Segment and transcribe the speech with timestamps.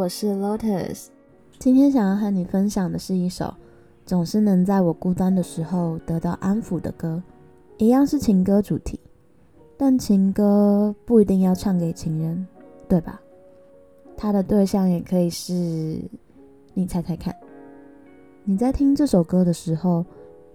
[0.00, 1.08] 我是 Lotus。
[1.58, 3.52] 今天想要和你分享的是一首
[4.06, 7.22] 总是能在我孤单的时候得到安抚的歌，
[7.76, 8.98] 一样是情歌主题，
[9.76, 12.46] 但情歌不一定要唱给情人，
[12.88, 13.20] 对吧？
[14.16, 15.52] 他的对象也可以是
[16.72, 17.36] 你猜猜看。
[18.44, 20.02] 你在听这首歌的时候，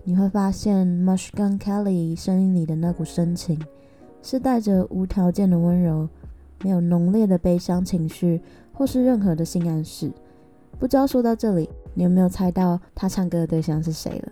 [0.04, 3.62] 你会发现 Machine Gun Kelly 声音里的那股深情，
[4.24, 6.10] 是带着无条件的温柔。
[6.64, 8.42] 没有浓烈的悲伤情绪，
[8.76, 10.12] 或是任何的性暗示。
[10.78, 14.32] 不知道说到这里，你有没有猜到他唱歌的对象是谁了？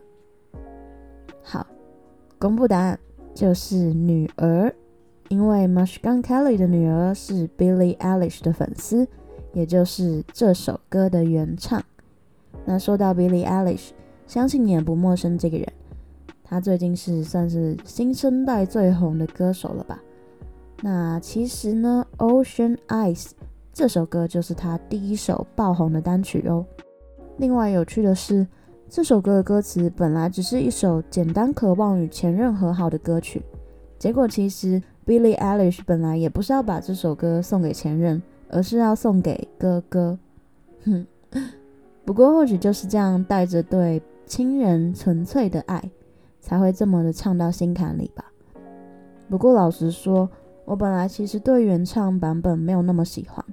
[1.42, 1.66] 好，
[2.38, 3.00] 公布答案，
[3.34, 4.72] 就是女儿。
[5.30, 9.08] 因为 m a s h g u n Kelly 的女儿是 Billie Eilish 的粉丝，
[9.54, 11.82] 也就是这首歌的原唱。
[12.66, 13.92] 那说到 Billie Eilish，
[14.28, 15.66] 相信你也不陌生这个人。
[16.44, 20.04] 她最近是算是新生代最红的歌手了吧？
[20.82, 22.06] 那其实呢，
[22.44, 23.24] 《Ocean Eyes》
[23.74, 26.64] 这首歌就是他第一首爆红的单曲哦。
[27.38, 28.46] 另外有趣的是，
[28.88, 33.42] 这首歌的歌词本来只是一首简单渴望与前任和好的歌曲，
[33.98, 40.20] 结果其实 Billie Eilish 本来也不是要把这首歌送给前任，而是要送给哥哥。
[40.86, 41.08] 哼，
[42.06, 45.84] 不过或许就是这样带着对亲人纯粹的爱，
[46.40, 48.24] 才会这么的唱到心坎里吧。
[49.28, 50.30] 不过老实说，
[50.64, 53.44] 我本来其实对原唱版本没有那么喜欢，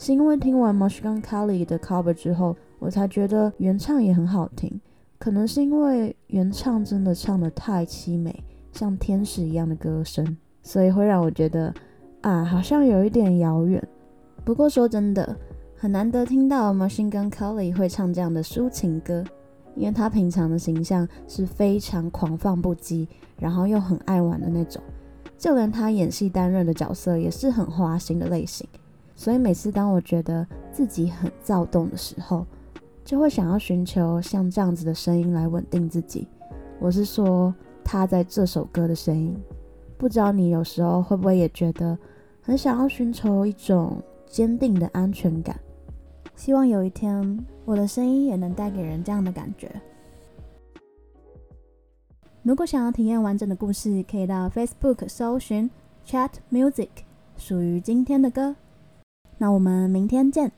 [0.00, 4.80] 是因为听完 Machine Gun Kelly 的 cover 之后，我才觉得原唱也很好听。
[5.18, 11.74] 可能是因为原唱真的唱得太凄美，像天使一样的歌声，所以会让我觉得
[12.22, 13.86] 啊，好像有一点遥远。
[14.42, 15.36] 不过说真的，
[15.76, 19.22] 很难得听到 Machine Gun Kelly 会唱这样的抒情歌，
[19.76, 23.06] 因为他平常的形象是非常狂放不羁，
[23.38, 24.82] 然后又很爱玩的那种。
[25.36, 28.66] 就连他演戏担任的角色也是很花心的类型，
[29.20, 32.46] 所以每次当我觉得自己很躁动的时候，
[33.04, 36.26] 就会想要寻求像这样子的声音来稳定自己。
[36.78, 37.54] 我是说
[37.84, 39.36] 他在这首歌的声音，
[39.98, 41.98] 不知道你有时候会不会也觉得
[42.40, 45.60] 很想要寻求一种坚定的安全感？
[46.34, 49.70] 希望有一天我的声音也能带给人这样的感觉。
[52.42, 55.70] 如果想要体验完整的故事，可以到 Facebook 搜寻
[56.06, 56.88] Chat Music，
[57.36, 58.56] 属于今天的歌。
[59.40, 60.52] 那我们明天见。